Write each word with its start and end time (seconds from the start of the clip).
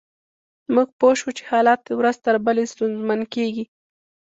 موږ 0.73 0.87
پوه 0.99 1.13
شوو 1.19 1.35
چې 1.37 1.43
حالات 1.51 1.81
ورځ 1.99 2.17
تر 2.25 2.35
بلې 2.45 2.65
ستونزمن 2.73 3.21
کیږي 3.33 3.65